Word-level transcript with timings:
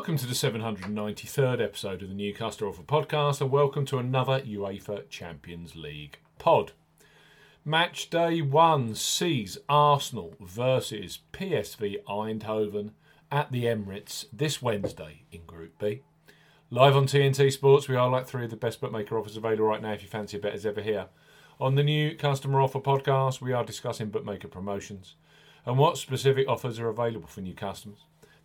Welcome 0.00 0.16
to 0.16 0.26
the 0.26 0.32
793rd 0.32 1.62
episode 1.62 2.00
of 2.00 2.08
the 2.08 2.14
New 2.14 2.32
Customer 2.32 2.70
Offer 2.70 2.84
podcast, 2.84 3.42
and 3.42 3.50
welcome 3.50 3.84
to 3.84 3.98
another 3.98 4.40
UEFA 4.40 5.06
Champions 5.10 5.76
League 5.76 6.18
pod. 6.38 6.72
Match 7.66 8.08
day 8.08 8.40
one 8.40 8.94
sees 8.94 9.58
Arsenal 9.68 10.32
versus 10.40 11.18
PSV 11.34 12.02
Eindhoven 12.08 12.92
at 13.30 13.52
the 13.52 13.64
Emirates 13.64 14.24
this 14.32 14.62
Wednesday 14.62 15.24
in 15.30 15.44
Group 15.44 15.78
B. 15.78 16.00
Live 16.70 16.96
on 16.96 17.04
TNT 17.04 17.52
Sports, 17.52 17.86
we 17.86 17.94
are 17.94 18.08
like 18.08 18.26
three 18.26 18.44
of 18.44 18.50
the 18.50 18.56
best 18.56 18.80
bookmaker 18.80 19.18
offers 19.18 19.36
available 19.36 19.66
right 19.66 19.82
now 19.82 19.92
if 19.92 20.02
you 20.02 20.08
fancy 20.08 20.38
a 20.38 20.40
bet 20.40 20.54
as 20.54 20.64
ever 20.64 20.80
here. 20.80 21.08
On 21.60 21.74
the 21.74 21.84
new 21.84 22.16
Customer 22.16 22.62
Offer 22.62 22.80
podcast, 22.80 23.42
we 23.42 23.52
are 23.52 23.66
discussing 23.66 24.08
bookmaker 24.08 24.48
promotions 24.48 25.16
and 25.66 25.76
what 25.76 25.98
specific 25.98 26.48
offers 26.48 26.80
are 26.80 26.88
available 26.88 27.28
for 27.28 27.42
new 27.42 27.54
customers. 27.54 28.06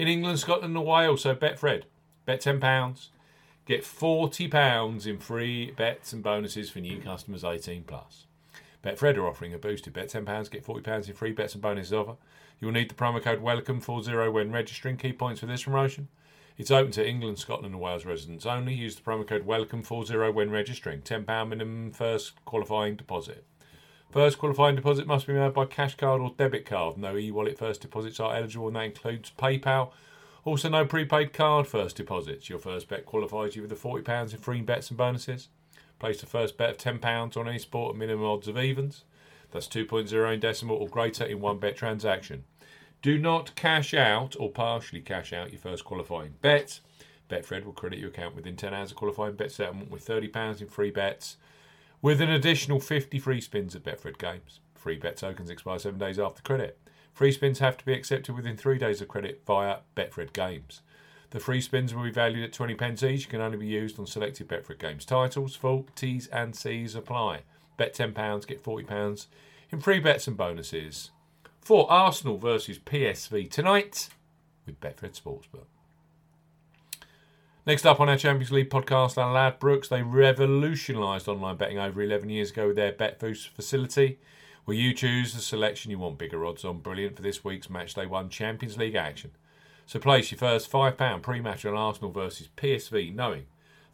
in 0.00 0.08
England, 0.08 0.38
Scotland, 0.38 0.74
and 0.74 0.86
Wales. 0.86 1.20
So 1.20 1.34
Betfred, 1.34 1.82
bet 2.24 2.40
£10, 2.40 3.08
get 3.66 3.82
£40 3.82 5.06
in 5.06 5.18
free 5.18 5.72
bets 5.72 6.14
and 6.14 6.22
bonuses 6.22 6.70
for 6.70 6.78
new 6.78 6.98
customers 7.02 7.44
18 7.44 7.84
plus. 7.84 8.24
Betfred 8.82 9.18
are 9.18 9.26
offering 9.26 9.52
a 9.52 9.58
boosted 9.58 9.92
bet 9.92 10.08
£10, 10.08 10.50
get 10.50 10.64
£40 10.64 11.08
in 11.08 11.14
free 11.14 11.32
bets 11.32 11.52
and 11.52 11.60
bonuses 11.60 11.92
offer. 11.92 12.16
You 12.60 12.68
will 12.68 12.72
need 12.72 12.88
the 12.88 12.94
promo 12.94 13.22
code 13.22 13.42
WELCOME40 13.42 14.32
when 14.32 14.50
registering. 14.50 14.96
Key 14.96 15.12
points 15.12 15.40
for 15.40 15.46
this 15.46 15.64
promotion. 15.64 16.08
It's 16.56 16.70
open 16.70 16.92
to 16.92 17.06
England, 17.06 17.38
Scotland, 17.38 17.74
and 17.74 17.80
Wales 17.82 18.06
residents 18.06 18.46
only. 18.46 18.72
Use 18.72 18.96
the 18.96 19.02
promo 19.02 19.28
code 19.28 19.46
WELCOME40 19.46 20.32
when 20.32 20.50
registering. 20.50 21.02
£10 21.02 21.46
minimum 21.46 21.92
first 21.92 22.42
qualifying 22.46 22.96
deposit. 22.96 23.44
First 24.10 24.38
qualifying 24.38 24.74
deposit 24.74 25.06
must 25.06 25.28
be 25.28 25.34
made 25.34 25.54
by 25.54 25.66
cash 25.66 25.96
card 25.96 26.20
or 26.20 26.34
debit 26.36 26.66
card. 26.66 26.98
No 26.98 27.16
e-wallet 27.16 27.56
first 27.56 27.80
deposits 27.80 28.18
are 28.18 28.34
eligible, 28.34 28.66
and 28.66 28.74
that 28.74 28.86
includes 28.86 29.30
PayPal. 29.38 29.92
Also, 30.44 30.68
no 30.68 30.84
prepaid 30.84 31.32
card 31.32 31.68
first 31.68 31.96
deposits. 31.96 32.48
Your 32.48 32.58
first 32.58 32.88
bet 32.88 33.06
qualifies 33.06 33.54
you 33.54 33.62
with 33.62 33.70
the 33.70 33.76
£40 33.76 34.32
in 34.32 34.38
free 34.40 34.62
bets 34.62 34.88
and 34.88 34.98
bonuses. 34.98 35.46
Place 36.00 36.20
the 36.20 36.26
first 36.26 36.56
bet 36.56 36.70
of 36.70 37.00
£10 37.00 37.36
on 37.36 37.48
any 37.48 37.60
sport 37.60 37.94
at 37.94 37.98
minimum 37.98 38.26
odds 38.26 38.48
of 38.48 38.58
evens. 38.58 39.04
That's 39.52 39.68
2.0 39.68 40.34
in 40.34 40.40
decimal 40.40 40.78
or 40.78 40.88
greater 40.88 41.24
in 41.24 41.40
one 41.40 41.58
bet 41.58 41.76
transaction. 41.76 42.42
Do 43.02 43.16
not 43.16 43.54
cash 43.54 43.94
out 43.94 44.34
or 44.40 44.50
partially 44.50 45.02
cash 45.02 45.32
out 45.32 45.52
your 45.52 45.60
first 45.60 45.84
qualifying 45.84 46.34
bet. 46.42 46.80
Betfred 47.30 47.64
will 47.64 47.72
credit 47.72 48.00
your 48.00 48.08
account 48.08 48.34
within 48.34 48.56
10 48.56 48.74
hours 48.74 48.90
of 48.90 48.96
qualifying 48.96 49.36
bet 49.36 49.52
settlement 49.52 49.88
with 49.88 50.04
£30 50.04 50.60
in 50.60 50.66
free 50.66 50.90
bets 50.90 51.36
with 52.02 52.20
an 52.20 52.30
additional 52.30 52.80
50 52.80 53.18
free 53.18 53.40
spins 53.40 53.74
at 53.76 53.84
Betfred 53.84 54.18
games. 54.18 54.60
Free 54.74 54.96
bet 54.96 55.16
tokens 55.16 55.50
expire 55.50 55.78
seven 55.78 55.98
days 55.98 56.18
after 56.18 56.42
credit. 56.42 56.78
Free 57.12 57.32
spins 57.32 57.58
have 57.58 57.76
to 57.76 57.84
be 57.84 57.92
accepted 57.92 58.34
within 58.34 58.56
three 58.56 58.78
days 58.78 59.00
of 59.00 59.08
credit 59.08 59.42
via 59.46 59.78
Betfred 59.94 60.32
games. 60.32 60.80
The 61.30 61.40
free 61.40 61.60
spins 61.60 61.94
will 61.94 62.04
be 62.04 62.10
valued 62.10 62.44
at 62.44 62.52
20 62.52 62.74
pence 62.74 63.02
each. 63.02 63.28
Can 63.28 63.40
only 63.40 63.58
be 63.58 63.66
used 63.66 63.98
on 63.98 64.06
selected 64.06 64.48
Betfred 64.48 64.78
games 64.78 65.04
titles. 65.04 65.54
Full 65.54 65.86
T's 65.94 66.26
and 66.28 66.56
C's 66.56 66.94
apply. 66.94 67.42
Bet 67.76 67.94
£10, 67.94 68.46
get 68.46 68.62
£40 68.62 69.26
in 69.70 69.80
free 69.80 70.00
bets 70.00 70.26
and 70.26 70.36
bonuses. 70.36 71.10
For 71.60 71.90
Arsenal 71.90 72.38
versus 72.38 72.78
PSV 72.78 73.50
tonight 73.50 74.08
with 74.66 74.80
Betfred 74.80 75.20
Sportsbook. 75.20 75.66
Next 77.70 77.86
up 77.86 78.00
on 78.00 78.08
our 78.08 78.16
Champions 78.16 78.50
League 78.50 78.68
podcast, 78.68 79.16
our 79.16 79.32
Ladbrokes, 79.32 79.90
they 79.90 80.02
revolutionised 80.02 81.28
online 81.28 81.54
betting 81.54 81.78
over 81.78 82.02
11 82.02 82.28
years 82.28 82.50
ago 82.50 82.66
with 82.66 82.74
their 82.74 82.90
BetBoost 82.90 83.50
facility, 83.50 84.18
where 84.64 84.76
you 84.76 84.92
choose 84.92 85.34
the 85.34 85.40
selection 85.40 85.92
you 85.92 85.98
want 86.00 86.18
bigger 86.18 86.44
odds 86.44 86.64
on. 86.64 86.80
Brilliant 86.80 87.14
for 87.14 87.22
this 87.22 87.44
week's 87.44 87.68
Matchday 87.68 88.08
1 88.08 88.28
Champions 88.28 88.76
League 88.76 88.96
action. 88.96 89.30
So 89.86 90.00
place 90.00 90.32
your 90.32 90.38
first 90.40 90.68
£5 90.68 91.22
pre-match 91.22 91.64
on 91.64 91.76
Arsenal 91.76 92.10
versus 92.10 92.48
PSV, 92.56 93.14
knowing 93.14 93.44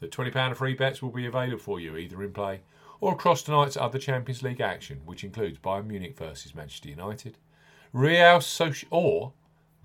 that 0.01 0.11
£20 0.11 0.53
of 0.53 0.57
free 0.57 0.73
bets 0.73 1.03
will 1.03 1.11
be 1.11 1.27
available 1.27 1.59
for 1.59 1.79
you 1.79 1.99
either 1.99 2.23
in 2.23 2.33
play 2.33 2.63
or 3.03 3.13
across 3.13 3.43
tonight's 3.43 3.77
other 3.77 3.99
Champions 3.99 4.43
League 4.43 4.63
action, 4.63 5.03
which 5.05 5.23
includes 5.23 5.59
Bayern 5.59 5.85
Munich 5.85 6.17
versus 6.17 6.55
Manchester 6.55 6.89
United, 6.89 7.37
Real 7.93 8.41
or 8.89 9.33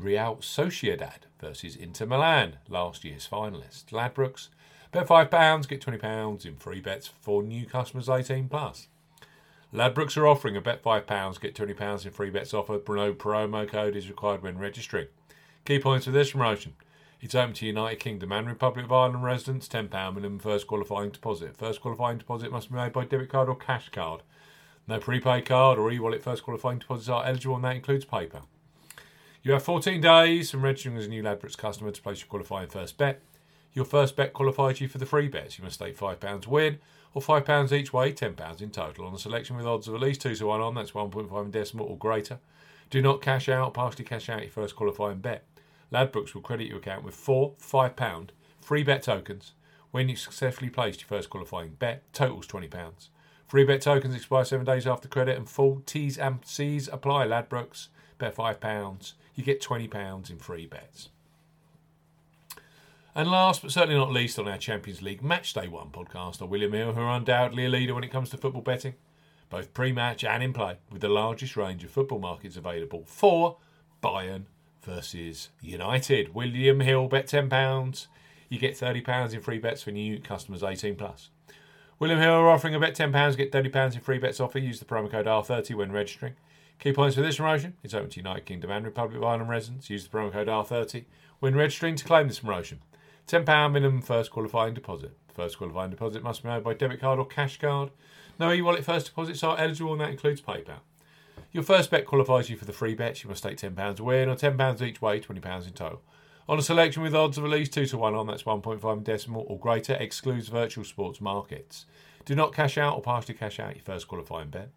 Real 0.01 0.37
Sociedad 0.37 1.23
versus 1.39 1.75
Inter 1.75 2.05
Milan, 2.05 2.57
last 2.67 3.03
year's 3.03 3.27
finalists. 3.27 3.85
Ladbrokes, 3.91 4.49
bet 4.91 5.07
£5, 5.07 5.67
get 5.67 5.81
£20 5.81 6.45
in 6.45 6.55
free 6.55 6.81
bets 6.81 7.11
for 7.21 7.43
new 7.43 7.65
customers 7.65 8.09
18 8.09 8.49
plus. 8.49 8.87
Ladbrokes 9.73 10.17
are 10.17 10.27
offering 10.27 10.57
a 10.57 10.61
bet 10.61 10.83
£5, 10.83 11.39
get 11.39 11.55
£20 11.55 12.05
in 12.05 12.11
free 12.11 12.29
bets 12.29 12.53
offer. 12.53 12.73
No 12.73 13.13
promo 13.13 13.67
code 13.67 13.95
is 13.95 14.09
required 14.09 14.41
when 14.41 14.57
registering. 14.57 15.07
Key 15.65 15.79
points 15.79 16.05
for 16.05 16.11
this 16.11 16.31
promotion. 16.31 16.73
It's 17.21 17.35
open 17.35 17.53
to 17.53 17.67
United 17.67 17.99
Kingdom 17.99 18.31
and 18.31 18.47
Republic 18.47 18.85
of 18.85 18.91
Ireland 18.91 19.23
residents, 19.23 19.67
£10 19.67 19.91
minimum 20.15 20.39
first 20.39 20.65
qualifying 20.65 21.11
deposit. 21.11 21.55
First 21.55 21.79
qualifying 21.79 22.17
deposit 22.17 22.51
must 22.51 22.69
be 22.69 22.75
made 22.75 22.93
by 22.93 23.05
debit 23.05 23.29
card 23.29 23.47
or 23.47 23.55
cash 23.55 23.89
card. 23.89 24.23
No 24.87 24.99
prepaid 24.99 25.45
card 25.45 25.77
or 25.77 25.91
e-wallet 25.91 26.23
first 26.23 26.43
qualifying 26.43 26.79
deposits 26.79 27.09
are 27.09 27.23
eligible 27.23 27.55
and 27.55 27.63
that 27.63 27.75
includes 27.75 28.05
PayPal. 28.05 28.45
You 29.43 29.53
have 29.53 29.63
14 29.63 29.99
days 30.01 30.51
from 30.51 30.61
registering 30.61 30.97
as 30.97 31.07
a 31.07 31.09
new 31.09 31.23
Ladbrokes 31.23 31.57
customer 31.57 31.89
to 31.89 32.01
place 32.01 32.19
your 32.19 32.27
qualifying 32.27 32.69
first 32.69 32.95
bet. 32.99 33.21
Your 33.73 33.85
first 33.85 34.15
bet 34.15 34.33
qualifies 34.33 34.79
you 34.79 34.87
for 34.87 34.99
the 34.99 35.05
free 35.07 35.29
bets. 35.29 35.57
You 35.57 35.63
must 35.63 35.77
stake 35.77 35.97
£5 35.97 36.45
win 36.45 36.77
or 37.15 37.23
£5 37.23 37.71
each 37.71 37.91
way, 37.91 38.13
£10 38.13 38.61
in 38.61 38.69
total 38.69 39.07
on 39.07 39.15
a 39.15 39.17
selection 39.17 39.57
with 39.57 39.65
odds 39.65 39.87
of 39.87 39.95
at 39.95 40.01
least 40.01 40.21
2 40.21 40.35
to 40.35 40.45
1 40.45 40.61
on, 40.61 40.75
that's 40.75 40.91
1.5 40.91 41.45
in 41.45 41.49
decimal 41.49 41.87
or 41.87 41.97
greater. 41.97 42.37
Do 42.91 43.01
not 43.01 43.23
cash 43.23 43.49
out, 43.49 43.73
partially 43.73 44.05
cash 44.05 44.29
out 44.29 44.43
your 44.43 44.51
first 44.51 44.75
qualifying 44.75 45.17
bet. 45.17 45.43
Ladbrokes 45.91 46.35
will 46.35 46.41
credit 46.41 46.67
your 46.67 46.77
account 46.77 47.03
with 47.03 47.15
four 47.15 47.53
£5 47.59 48.27
free 48.61 48.83
bet 48.83 49.01
tokens 49.01 49.53
when 49.89 50.07
you 50.07 50.15
successfully 50.15 50.69
placed 50.69 51.01
your 51.01 51.07
first 51.07 51.31
qualifying 51.31 51.71
bet, 51.79 52.03
totals 52.13 52.45
£20. 52.45 53.09
Free 53.47 53.65
bet 53.65 53.81
tokens 53.81 54.13
expire 54.13 54.45
seven 54.45 54.67
days 54.67 54.85
after 54.85 55.07
credit 55.07 55.35
and 55.35 55.49
full 55.49 55.81
T's 55.87 56.19
and 56.19 56.45
C's 56.45 56.87
apply. 56.87 57.25
Ladbrokes, 57.25 57.87
bet 58.21 58.35
£5 58.35 59.13
you 59.35 59.43
get 59.43 59.61
£20 59.61 60.29
in 60.29 60.37
free 60.37 60.67
bets. 60.67 61.09
And 63.15 63.29
last 63.29 63.61
but 63.61 63.71
certainly 63.71 63.95
not 63.95 64.11
least 64.11 64.39
on 64.39 64.47
our 64.47 64.57
Champions 64.57 65.01
League 65.01 65.21
Matchday 65.21 65.67
1 65.67 65.89
podcast 65.89 66.41
are 66.41 66.45
William 66.45 66.71
Hill, 66.71 66.93
who 66.93 67.01
are 67.01 67.17
undoubtedly 67.17 67.65
a 67.65 67.69
leader 67.69 67.93
when 67.93 68.03
it 68.03 68.11
comes 68.11 68.29
to 68.29 68.37
football 68.37 68.61
betting, 68.61 68.93
both 69.49 69.73
pre 69.73 69.91
match 69.91 70.23
and 70.23 70.41
in 70.43 70.53
play, 70.53 70.77
with 70.91 71.01
the 71.01 71.09
largest 71.09 71.57
range 71.57 71.83
of 71.83 71.89
football 71.89 72.19
markets 72.19 72.55
available 72.55 73.03
for 73.05 73.57
Bayern 74.01 74.43
versus 74.83 75.49
United. 75.61 76.33
William 76.33 76.79
Hill, 76.79 77.07
bet 77.07 77.27
£10. 77.27 78.07
You 78.47 78.59
get 78.59 78.75
£30 78.75 79.33
in 79.33 79.41
free 79.41 79.57
bets 79.57 79.83
for 79.83 79.91
new 79.91 80.19
customers 80.19 80.63
18 80.63 80.95
plus. 80.95 81.29
William 81.99 82.19
Hill 82.19 82.31
are 82.31 82.49
offering 82.49 82.75
a 82.75 82.79
bet 82.79 82.95
£10, 82.95 83.37
get 83.37 83.51
£30 83.51 83.95
in 83.95 84.01
free 84.01 84.19
bets 84.19 84.39
offer. 84.39 84.59
Use 84.59 84.79
the 84.79 84.85
promo 84.85 85.09
code 85.09 85.25
R30 85.25 85.75
when 85.75 85.91
registering. 85.91 86.35
Key 86.81 86.93
points 86.93 87.15
for 87.15 87.21
this 87.21 87.37
promotion 87.37 87.75
it's 87.83 87.93
open 87.93 88.09
to 88.09 88.19
United 88.19 88.47
Kingdom 88.47 88.71
and 88.71 88.83
Republic 88.83 89.15
of 89.15 89.23
Ireland 89.23 89.49
residents. 89.49 89.91
Use 89.91 90.03
the 90.03 90.09
promo 90.09 90.33
code 90.33 90.47
R30 90.47 91.05
when 91.39 91.55
registering 91.55 91.95
to 91.95 92.03
claim 92.03 92.27
this 92.27 92.39
promotion. 92.39 92.79
£10 93.27 93.71
minimum 93.71 94.01
first 94.01 94.31
qualifying 94.31 94.73
deposit. 94.73 95.15
First 95.31 95.59
qualifying 95.59 95.91
deposit 95.91 96.23
must 96.23 96.41
be 96.41 96.49
made 96.49 96.63
by 96.63 96.73
debit 96.73 96.99
card 96.99 97.19
or 97.19 97.27
cash 97.27 97.59
card. 97.59 97.91
No 98.39 98.51
e 98.51 98.63
wallet 98.63 98.83
first 98.83 99.05
deposits 99.05 99.43
are 99.43 99.59
eligible, 99.59 99.91
and 99.91 100.01
that 100.01 100.09
includes 100.09 100.41
PayPal. 100.41 100.79
Your 101.51 101.61
first 101.61 101.91
bet 101.91 102.07
qualifies 102.07 102.49
you 102.49 102.57
for 102.57 102.65
the 102.65 102.73
free 102.73 102.95
bets. 102.95 103.23
You 103.23 103.29
must 103.29 103.43
stake 103.43 103.57
£10 103.57 103.99
a 103.99 104.03
win 104.03 104.27
or 104.27 104.35
£10 104.35 104.81
each 104.81 105.03
way, 105.03 105.19
£20 105.19 105.67
in 105.67 105.73
total. 105.73 106.01
On 106.49 106.57
a 106.57 106.63
selection 106.63 107.03
with 107.03 107.13
odds 107.13 107.37
of 107.37 107.45
at 107.45 107.51
least 107.51 107.73
2 107.73 107.85
to 107.85 107.97
1 107.99 108.15
on, 108.15 108.25
that's 108.25 108.41
1.5 108.41 109.03
decimal 109.03 109.45
or 109.47 109.59
greater, 109.59 109.93
excludes 109.93 110.47
virtual 110.47 110.83
sports 110.83 111.21
markets. 111.21 111.85
Do 112.25 112.33
not 112.33 112.55
cash 112.55 112.79
out 112.79 112.95
or 112.95 113.03
partially 113.03 113.35
cash 113.35 113.59
out 113.59 113.75
your 113.75 113.83
first 113.83 114.07
qualifying 114.07 114.49
bet. 114.49 114.71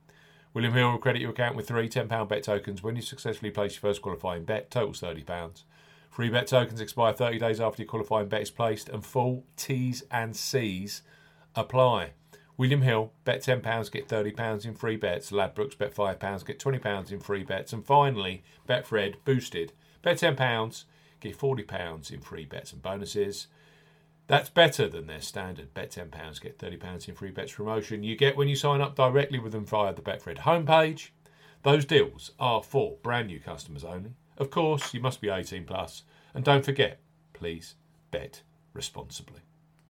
William 0.54 0.72
Hill 0.72 0.92
will 0.92 0.98
credit 0.98 1.20
your 1.20 1.32
account 1.32 1.56
with 1.56 1.66
three 1.66 1.88
£10 1.88 2.28
bet 2.28 2.44
tokens 2.44 2.80
when 2.80 2.94
you 2.94 3.02
successfully 3.02 3.50
place 3.50 3.74
your 3.74 3.80
first 3.80 4.00
qualifying 4.00 4.44
bet, 4.44 4.70
totals 4.70 5.00
£30. 5.00 5.64
Free 6.10 6.28
bet 6.28 6.46
tokens 6.46 6.80
expire 6.80 7.12
30 7.12 7.40
days 7.40 7.60
after 7.60 7.82
your 7.82 7.88
qualifying 7.88 8.28
bet 8.28 8.42
is 8.42 8.52
placed, 8.52 8.88
and 8.88 9.04
full 9.04 9.44
T's 9.56 10.04
and 10.12 10.36
C's 10.36 11.02
apply. 11.56 12.12
William 12.56 12.82
Hill, 12.82 13.12
bet 13.24 13.42
£10, 13.42 13.90
get 13.90 14.06
£30 14.06 14.64
in 14.64 14.74
free 14.74 14.94
bets. 14.94 15.32
Ladbrokes, 15.32 15.76
bet 15.76 15.92
£5, 15.92 16.46
get 16.46 16.60
£20 16.60 17.10
in 17.10 17.18
free 17.18 17.42
bets. 17.42 17.72
And 17.72 17.84
finally, 17.84 18.44
Betfred, 18.68 19.16
boosted. 19.24 19.72
Bet 20.02 20.18
£10, 20.18 20.84
get 21.18 21.36
£40 21.36 22.12
in 22.12 22.20
free 22.20 22.44
bets 22.44 22.72
and 22.72 22.80
bonuses. 22.80 23.48
That's 24.26 24.48
better 24.48 24.88
than 24.88 25.06
their 25.06 25.20
standard 25.20 25.74
bet 25.74 25.90
£10, 25.90 26.40
get 26.40 26.58
£30 26.58 27.08
in 27.08 27.14
free 27.14 27.30
bets 27.30 27.52
promotion 27.52 28.02
you 28.02 28.16
get 28.16 28.36
when 28.36 28.48
you 28.48 28.56
sign 28.56 28.80
up 28.80 28.96
directly 28.96 29.38
with 29.38 29.52
them 29.52 29.66
via 29.66 29.92
the 29.92 30.00
Betfred 30.00 30.38
homepage. 30.38 31.10
Those 31.62 31.84
deals 31.84 32.32
are 32.40 32.62
for 32.62 32.96
brand 33.02 33.26
new 33.28 33.40
customers 33.40 33.84
only. 33.84 34.14
Of 34.38 34.50
course, 34.50 34.94
you 34.94 35.00
must 35.00 35.20
be 35.20 35.28
18 35.28 35.64
plus, 35.64 36.04
and 36.32 36.44
don't 36.44 36.64
forget, 36.64 37.00
please 37.32 37.74
bet 38.10 38.42
responsibly. 38.72 39.40